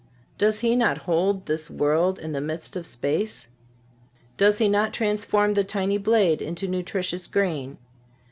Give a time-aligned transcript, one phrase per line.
[0.39, 3.47] Does He not hold this world in the midst of space?
[4.35, 7.77] Does He not transform the tiny blade into nutritious grain?